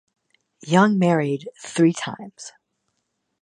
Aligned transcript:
Young 0.63 0.97
married 0.97 1.47
three 1.63 1.93
times. 1.93 2.53